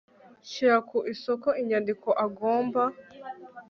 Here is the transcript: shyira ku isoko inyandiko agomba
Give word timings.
shyira 0.49 0.77
ku 0.89 0.97
isoko 1.13 1.47
inyandiko 1.61 2.09
agomba 2.25 2.81